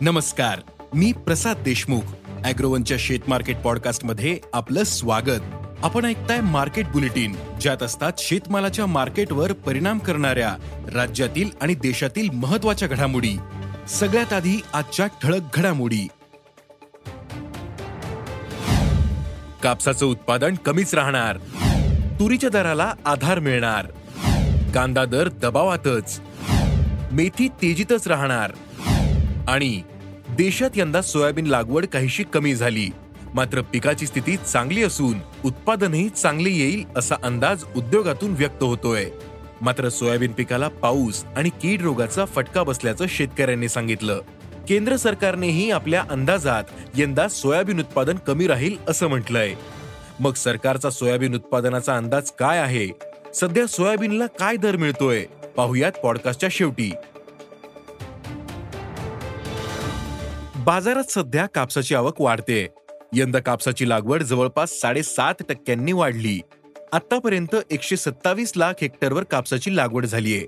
नमस्कार 0.00 0.60
मी 0.94 1.12
प्रसाद 1.12 1.56
देशमुख. 1.56 2.00
अॅग्रोवनच्या 2.44 2.96
शेत 3.00 3.18
मार्केट 3.28 3.56
पॉडकास्टमध्ये 3.56 4.38
आपलं 4.52 4.82
स्वागत. 4.82 5.40
आपण 5.82 6.04
ऐकताय 6.04 6.40
मार्केट 6.40 6.86
बुलेटिन 6.86 7.36
ज्यात 7.60 7.82
असतात 7.82 8.12
शेतमालाच्या 8.18 8.86
मार्केटवर 8.86 9.52
परिणाम 9.52 9.98
करणाऱ्या 9.98 10.56
राज्यातील 10.94 11.50
आणि 11.60 11.74
देशातील 11.74 12.30
महत्त्वाच्या 12.30 12.88
घडामोडी. 12.88 13.38
सगळ्यात 13.88 14.32
आधी 14.32 14.62
आजच्या 14.72 15.06
ठळक 15.06 15.40
घडामोडी. 15.54 16.08
कापसाचं 19.62 20.06
उत्पादन 20.06 20.54
कमीच 20.54 20.94
राहणार. 20.94 21.36
तुरीच्या 22.20 22.50
दराला 22.50 22.92
आधार 23.04 23.38
मिळणार. 23.38 23.86
कांदा 24.74 25.04
दर 25.04 25.28
दबावातच. 25.28 26.20
मेथी 27.12 27.48
तेजीतच 27.48 28.08
राहणार. 28.08 28.52
आणि 29.48 29.82
देशात 30.30 30.70
यंदा 30.76 31.02
सोयाबीन 31.02 31.46
लागवड 31.46 31.86
काहीशी 31.86 32.22
कमी 32.22 32.54
झाली. 32.54 32.88
मात्र 33.34 33.60
पिकाची 33.60 34.06
स्थिती 34.06 34.36
चांगली 34.36 34.82
असून 34.82 35.18
उत्पादनही 35.44 36.08
चांगले 36.08 36.50
येईल 36.50 36.84
असा 36.96 37.14
अंदाज 37.22 37.64
उद्योगातून 37.76 38.32
व्यक्त 38.32 38.62
होतोय. 38.62 39.04
मात्र 39.60 39.88
सोयाबीन 39.88 40.32
पिकाला 40.32 40.68
पाऊस 40.68 41.24
आणि 41.36 41.48
कीड 41.48 41.82
रोगाचा 41.82 42.24
फटका 42.24 42.62
बसल्याचं 42.62 43.06
शेतकऱ्यांनी 43.08 43.68
सांगितलं. 43.68 44.20
केंद्र 44.68 44.96
सरकारनेही 44.96 45.70
आपल्या 45.70 46.04
अंदाजात 46.10 46.64
यंदा 46.96 47.28
सोयाबीन 47.28 47.78
उत्पादन 47.78 48.16
कमी 48.16 48.46
राहील 48.46 48.76
असं 48.88 49.06
म्हटलंय. 49.06 49.54
मग 50.20 50.32
सरकारचा 50.32 50.90
सोयाबीन 50.90 51.34
उत्पादनाचा 51.34 51.96
अंदाज 51.96 52.30
काय 52.30 52.58
आहे? 52.58 52.88
सध्या 53.34 53.66
सोयाबीनला 53.66 54.26
काय 54.26 54.56
दर 54.56 54.76
मिळतोय? 54.76 55.24
पाहुयात 55.56 55.92
पॉडकास्टच्या 56.02 56.48
शेवटी. 56.52 56.92
बाजारात 60.68 61.10
सध्या 61.10 61.46
कापसाची 61.46 61.94
आवक 61.94 62.20
वाढते. 62.20 62.66
यंदा 63.12 63.38
कापसाची 63.38 63.88
लागवड 63.88 64.22
जवळपास 64.22 64.72
साडेसात 64.72 65.34
टक्क्यांनी 65.48 65.92
वाढली. 65.92 66.40
आतापर्यंत 66.92 67.56
एकशे 67.70 67.96
सत्तावीस 67.96 68.52
लाख 68.56 68.72
हेक्टरवर 68.80 69.22
कापसाची 69.22 69.76
लागवड 69.76 70.06
झालीय 70.06 70.40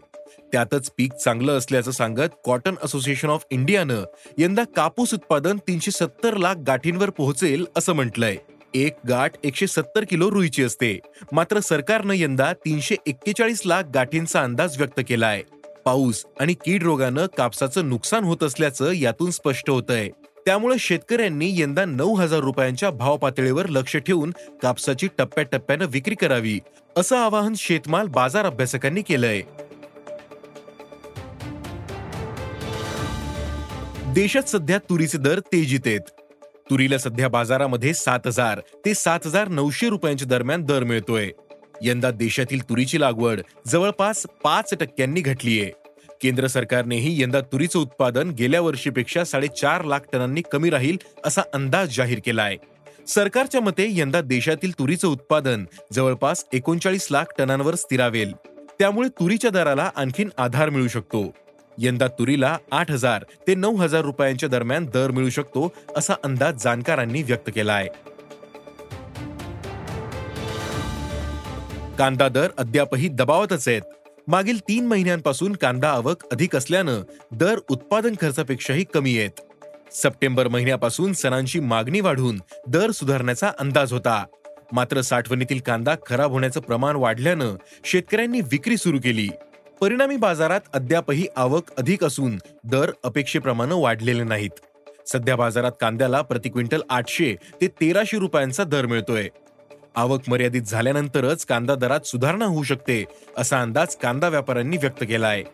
त्यातच 0.53 0.91
पीक 0.97 1.13
चांगलं 1.13 1.59
असल्याचं 1.59 1.91
सांगत 1.91 2.37
कॉटन 2.45 2.75
असोसिएशन 2.83 3.29
ऑफ 3.29 3.45
इंडियानं 3.51 4.03
यंदा 4.39 4.65
कापूस 4.77 5.15
उत्पादन 5.15 5.57
तीनशे 5.57 5.91
सत्तर 5.91 6.37
लाख 6.37 6.55
गाठींवर 6.67 7.11
पोहोचेल 7.11 7.67
असं 7.77 7.93
म्हटलंय. 7.93 8.37
एक 8.75 8.97
गाठ 9.09 9.33
एकशे 9.45 9.67
सत्तर 9.67 10.05
किलो 10.11 10.31
रुईची 10.31 10.65
असते. 10.65 10.98
मात्र 11.33 11.61
सरकारनं 11.61 12.15
यंदा 12.17 12.53
तीनशे 12.53 12.97
एक्केचाळीस 13.07 13.63
लाख 13.67 13.83
गाठींचा 13.95 14.43
अंदाज 14.43 14.79
व्यक्त 14.79 15.01
केलाय. 15.09 15.43
पाऊस 15.86 16.25
आणि 16.41 16.55
कीड 16.55 16.83
रोगानं 16.83 17.27
कापसाचं 17.27 17.89
नुकसान 17.89 18.24
होत 18.24 18.42
असल्याचं 18.42 18.92
यातून 18.92 19.30
स्पष्ट 19.30 19.70
होतंय. 19.70 20.08
त्यामुळे 20.46 20.79
शेतकऱ्यांनी 20.79 21.61
यंदा 21.61 21.85
नऊ 21.85 22.14
हजार 22.14 22.41
रुपयांच्या 22.41 22.91
भाव 22.91 23.17
पातळीवर 23.17 23.67
लक्ष 23.67 23.96
ठेवून 23.96 24.30
कापसाची 24.63 25.08
टप्प्याटप्प्यानं 25.18 25.86
विक्री 25.89 26.14
करावी 26.14 26.61
असं 26.96 27.17
आवाहन 27.17 27.52
शेतमाल 27.57 28.07
बाजार 28.07 28.45
अभ्यासकांनी 28.45 29.02
केलंय. 29.02 29.42
देशात 34.14 34.48
सध्या 34.48 34.79
तुरीचे 34.79 35.18
दर 35.18 35.41
तेजीत 35.41 35.80
आहेत. 35.86 36.01
तुरीला 36.70 36.98
सध्या 36.98 37.29
बाजारामध्ये 37.29 37.95
सात 37.95 38.27
हजार 38.27 38.61
ते 38.86 38.95
सात 38.95 39.20
हजार 39.27 39.48
नऊशे 39.48 39.89
रुपयांच्या 39.89 40.29
दरम्यान 40.29 40.64
दर 40.64 40.85
मिळतोय. 40.85 41.30
यंदा 41.83 42.11
देशातील 42.11 42.63
तुरीची 42.68 43.01
लागवड 43.01 43.41
जवळपास 43.67 44.27
पाच 44.45 44.74
टक्क्यांनी 44.80 45.20
घटलीये 45.20 45.70
केंद्र 46.23 46.46
सरकारनेही 46.46 47.23
यंदा 47.23 47.41
तुरीचं 47.41 47.79
उत्पादन 47.79 48.30
गेल्या 48.30 48.61
वर्षीपेक्षा 48.61 49.24
साडेचार 49.24 49.85
लाख 49.85 50.01
टनांनी 50.13 50.42
कमी 50.52 50.70
राहील 50.70 50.96
असा 51.24 51.42
अंदाज 51.55 51.96
जाहीर 51.96 52.20
केलाय. 52.24 52.57
सरकारच्या 53.08 53.61
मते 53.61 53.86
यंदा 53.91 54.20
देशातील 54.20 54.73
तुरीचं 54.79 55.08
उत्पादन 55.08 55.64
जवळपास 55.92 56.45
एकोणचाळीस 56.52 57.07
लाख 57.11 57.33
टनांवर 57.39 57.74
स्थिरावेल. 57.74 58.33
त्यामुळे 58.79 59.08
तुरीच्या 59.08 59.51
दराला 59.51 59.91
आणखीन 59.97 60.29
आधार 60.39 60.70
मिळू 60.70 60.89
शकतो. 60.89 61.24
यंदा 61.79 62.07
तुरीला 62.08 62.57
आठ 62.73 62.91
हजार 62.91 63.24
ते 63.47 63.55
नऊ 63.55 63.77
हजार 63.77 64.01
रुपयांच्या 64.01 64.48
दरम्यान 64.48 64.86
दर 64.95 65.11
मिळू 65.11 65.30
शकतो 65.30 65.73
असा 65.97 66.14
अंदाज 66.24 66.62
जाणकारांनी 66.62 67.23
व्यक्त 67.23 67.51
केला 67.55 67.73
आहे 67.73 67.89
कांदा 72.00 72.28
दर 72.28 72.48
अद्यापही 72.58 73.08
दबावातच 73.08 73.68
आहेत. 73.68 73.83
मागील 74.28 74.58
तीन 74.58 74.86
महिन्यांपासून 74.86 75.52
कांदा 75.52 75.90
आवक 75.90 76.33
अधिक 76.33 76.56
असल्यानं 76.56 77.00
दर 77.33 77.58
उत्पादन 77.68 78.14
खर्चापेक्षाही 78.20 78.84
कमी 78.94 79.18
आहेत. 79.18 79.30
सप्टेंबर 79.92 80.48
महिन्यापासून 80.48 81.12
सणांची 81.12 81.61
मागणी 81.61 82.00
वाढून 82.00 82.40
दर 82.68 82.90
सुधारण्याचा 82.90 83.50
अंदाज 83.58 83.92
होता. 83.92 84.24
मात्र 84.72 85.00
साठवणीतील 85.00 85.61
कांदा 85.61 85.94
खराब 86.06 86.30
होण्याचं 86.30 86.61
प्रमाण 86.61 86.96
वाढल्यानं 86.96 87.55
शेतकऱ्यांनी 87.84 88.40
विक्री 88.40 88.77
सुरू 88.77 88.98
केली. 88.98 89.28
परिणामी 89.80 90.17
बाजारात 90.17 90.61
अद्यापही 90.72 91.27
आवक 91.36 91.64
अधिक 91.78 92.05
असून 92.05 92.38
दर 92.64 92.90
अपेक्षेप्रमाणे 93.05 93.82
वाढलेले 93.82 94.22
नाहीत. 94.22 94.61
सध्या 95.08 95.36
बाजारात 95.36 95.72
कांद्याला 95.80 96.22
प्रति 96.22 96.48
क्विंटल 96.48 96.80
आठशे 96.90 97.36
ते 97.61 97.67
तेराशे 97.67 98.18
रुपयांचा 98.18 98.64
दर 98.64 98.86
मिळतोय. 98.86 99.28
आवक 99.96 100.20
मर्यादित 100.28 100.62
झाल्यानंतरच 100.62 101.45
कांदा 101.45 101.74
दरात 101.74 102.01
सुधारणा 102.01 102.45
होऊ 102.45 102.62
शकते 102.62 103.05
असा 103.39 103.62
अंदाज 103.62 103.96
कांदा 103.96 104.28
व्यापाऱ्यांनी 104.28 104.77
व्यक्त 104.77 105.05
केला 105.08 105.28
आहे 105.28 105.45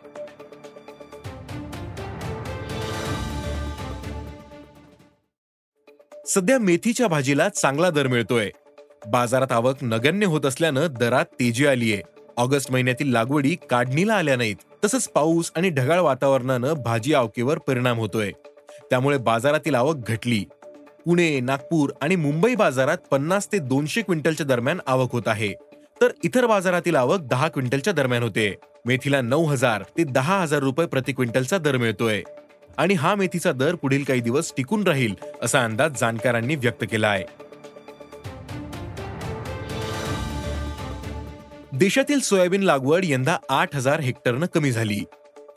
सध्या 6.26 6.58
मेथीच्या 6.58 7.08
भाजीला 7.08 7.48
चांगला 7.48 7.90
दर 7.90 8.06
मिळतोय. 8.06 8.50
बाजारात 9.06 9.52
आवक 9.52 9.76
नगण्य 9.82 10.26
होत 10.26 10.46
असल्यानं 10.46 10.86
दरात 11.00 11.24
तेजी 11.24 11.66
आलीय. 11.66 12.00
ऑगस्ट 12.36 12.72
महिन्यातील 12.72 13.12
लागवडी 13.12 13.56
काढणीला 13.70 14.14
आल्या 14.14 14.36
नाहीत 14.36 14.56
तसंच 14.84 15.08
पाऊस 15.08 15.52
आणि 15.56 15.70
ढगाळ 15.70 16.00
वातावरणानं 16.00 16.72
भाजी 16.72 17.14
आवकेवर 17.14 17.58
परिणाम 17.58 17.98
होतोय. 17.98 18.32
त्यामुळे 18.90 19.18
बाजारातील 19.18 19.74
आवक 19.74 19.96
घटली. 20.08 20.44
पुणे 21.06 21.40
नागपूर 21.40 21.90
आणि 22.02 22.16
मुंबई 22.16 22.54
बाजारात 22.54 22.98
पन्नास 23.10 23.46
ते 23.52 23.58
दोनशे 23.58 24.02
क्विंटलच्या 24.02 24.46
दरम्यान 24.46 24.78
आवक 24.86 25.12
होत 25.12 25.22
आहे. 25.26 25.52
तर 26.00 26.12
इतर 26.24 26.46
बाजारातील 26.46 26.96
आवक 26.96 27.20
दहा 27.20 27.48
क्विंटलच्या 27.48 27.92
दरम्यान 27.92 28.22
होते. 28.22 28.54
मेथीला 28.86 29.20
नऊ 29.20 29.44
हजार 29.44 29.82
ते 29.98 30.04
दहा 30.04 30.40
हजार 30.42 30.60
रुपये 30.60 30.86
प्रति 30.86 31.12
क्विंटलचा 31.12 31.58
दर 31.58 31.76
मिळतोय. 31.76 32.22
आणि 32.78 32.94
हा 32.94 33.14
मेथीचा 33.14 33.52
दर 33.52 33.74
पुढील 33.74 34.04
काही 34.04 34.20
दिवस 34.20 34.52
टिकून 34.56 34.82
राहील 34.82 35.14
असा 35.42 35.64
अंदाज 35.64 36.00
जाणकारांनी 36.00 36.56
व्यक्त 36.56 36.84
केला 36.90 37.08
आहे 37.08 37.24
देशातील 41.72 42.20
सोयाबीन 42.20 42.62
लागवड 42.62 43.04
यंदा 43.04 43.36
आठ 43.48 43.76
हजार 43.76 44.00
हेक्टरनं 44.00 44.46
कमी 44.46 44.72
झाली. 44.72 45.00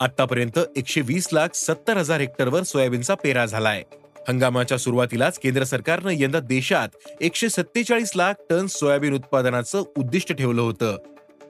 आतापर्यंत 0.00 0.58
एकशे 0.76 1.00
वीस 1.00 1.28
लाख 1.32 1.48
सत्तर 1.54 1.96
हजार 1.96 2.20
हेक्टरवर 2.20 2.62
सोयाबीनचा 2.62 3.14
पेरा 3.14 3.46
झालाय. 3.46 3.82
हंगामाच्या 4.30 4.78
सुरुवातीलाच 4.78 5.38
केंद्र 5.38 5.64
सरकारनं 5.64 6.10
यंदा 6.12 6.40
देशात 6.40 6.88
एकशे 7.20 7.48
सत्तेचाळीस 7.48 8.12
लाख 8.16 8.34
टन 8.50 8.66
सोयाबीन 8.66 9.14
उत्पादनाचं 9.14 9.82
उद्दिष्ट 9.98 10.32
ठेवलं 10.32 10.62
होतं. 10.62 10.96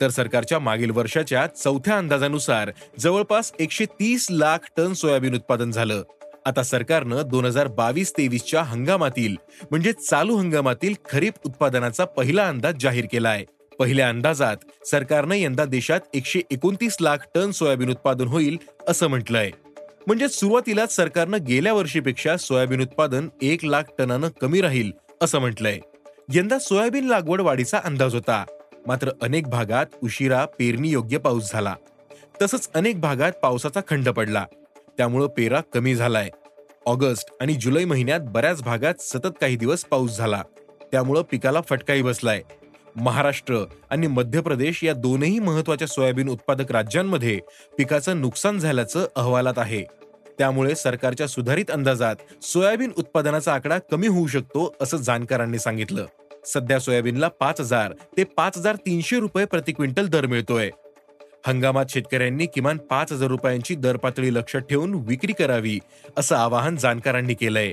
तर 0.00 0.09
सरकारच्या 0.09 0.59
मागील 0.59 0.91
वर्षाच्या 0.91 1.47
चौथ्या 1.47 1.99
अंदाजानुसार 1.99 2.71
जवळपास 2.99 3.53
एकशे 3.59 3.85
तीस 3.85 4.27
लाख 4.31 4.59
टन 4.77 4.93
सोयाबीन 4.93 5.35
उत्पादन 5.35 5.71
झालं. 5.71 6.03
आता 6.47 6.62
सरकारनं 6.62 7.23
दोन 7.27 7.44
हजार 7.44 7.67
बावीस 7.69 8.12
तेवीसच्या 8.12 8.62
हंगामातील 8.62 9.37
म्हणजे 9.71 9.93
चालू 9.93 10.37
हंगामातील 10.37 10.94
खरीप 11.11 11.32
उत्पादनाचा 11.47 12.05
पहिला 12.05 12.49
अंदाज 12.49 12.75
जाहीर 12.81 13.06
केलाय. 13.12 13.44
पहिल्या 13.79 14.09
अंदाजात 14.09 14.56
सरकारनं 14.87 15.35
यंदा 15.35 15.65
देशात 15.65 16.00
एकशे 16.15 16.41
एकोणतीस 16.50 16.97
लाख 17.00 17.19
टन 17.35 17.50
सोयाबीन 17.50 17.91
उत्पादन 17.91 18.29
होईल 18.29 18.59
असं 18.88 19.06
म्हटलंय. 19.06 19.50
म्हणजे 20.06 20.29
सुरुवातीलाच 20.29 20.97
सरकारनं 20.97 21.38
गेल्या 21.49 21.73
वर्षीपेक्षा 21.73 22.37
सोयाबीन 22.37 22.82
उत्पादन 22.82 23.29
एक 23.43 23.64
लाख 23.64 23.82
टनानं 23.99 24.29
कमी 24.41 24.61
राहील 24.61 24.93
असं 25.23 25.38
म्हटलंय. 25.38 25.79
यंदा 26.35 26.58
सोयाबीन 26.58 27.06
लागवड 27.06 27.41
वाढीचा 27.41 27.81
अंदाज 27.85 28.14
होता. 28.14 28.44
मात्र 28.87 29.11
अनेक 29.23 29.49
भागात 29.49 29.87
उशिरा 30.02 30.44
पेरणी 30.44 30.88
योग्य 30.88 31.19
पाऊस 31.19 31.52
झाला. 31.52 31.75
तसंच 32.43 32.70
अनेक 32.75 33.00
भागात 33.00 33.32
पावसाचा 33.32 33.81
खंड 33.88 34.08
पडला. 34.08 34.44
त्यामुळं 34.99 35.26
पेरा 35.26 35.61
कमी 35.75 35.94
झालाय. 35.94 36.29
ऑगस्ट 36.87 37.29
आणि 37.41 37.55
जुलै 37.55 37.85
महिन्यात 37.85 38.20
बऱ्याच 38.23 38.62
भागात 38.62 38.94
सतत 39.00 39.35
काही 39.41 39.56
दिवस 39.56 39.85
पाऊस 39.85 40.17
झाला. 40.17 40.43
त्यामुळं 40.93 41.23
पिकाला 41.23 41.61
फटकाही 41.61 42.03
बसलाय. 42.03 42.43
महाराष्ट्र 42.96 43.64
आणि 43.90 44.06
मध्य 44.06 44.40
प्रदेश 44.40 44.84
या 44.84 44.92
दोनही 44.92 45.38
महत्त्वाच्या 45.38 45.88
सोयाबीन 45.88 46.28
उत्पादक 46.28 46.72
राज्यांमध्ये 46.72 47.40
पिकाचं 47.78 48.20
नुकसान 48.20 48.58
झाल्याचं 48.58 49.06
अहवालात 49.16 49.58
आहे. 49.58 49.84
त्यामुळे 50.38 50.75
सरकारच्या 50.75 51.26
सुधारित 51.26 51.70
अंदाजात 51.70 52.16
सोयाबीन 52.42 52.92
उत्पादनाचा 52.98 53.54
आकडा 53.54 53.78
कमी 53.78 54.06
होऊ 54.06 54.26
शकतो 54.26 54.75
असं 54.81 54.96
जाणकारांनी 54.96 55.58
सांगितलं. 55.58 56.06
सध्या 56.46 56.78
सोयाबीनला 56.78 57.28
पाच 57.28 57.60
हजार 57.60 57.92
ते 58.16 58.25
पाच 58.25 58.58
हजार 58.58 58.76
तीनशे 58.76 59.19
रुपये 59.19 59.44
प्रति 59.44 59.72
क्विंटल 59.72 60.06
दर 60.06 60.26
मिळतोय. 60.26 60.70
हंगामात 61.46 61.84
शेतकऱ्यांनी 61.88 62.46
किमान 62.46 62.78
पाच 62.78 63.12
हजार 63.12 63.28
रुपयांची 63.28 63.75
दर 63.75 63.96
पातळी 63.96 64.34
लक्षात 64.34 64.60
ठेवून 64.60 64.94
विक्री 64.94 65.32
करावी 65.32 65.78
असं 66.16 66.36
आवाहन 66.36 66.76
जाणकारांनी 66.76 67.34
केलंय. 67.34 67.72